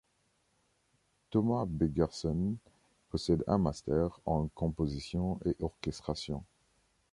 Thomas 1.29 1.65
Begersen 1.67 2.55
possède 3.11 3.43
un 3.45 3.59
master 3.59 4.19
en 4.25 4.47
composition 4.55 5.39
et 5.45 5.55
orchestration. 5.61 6.41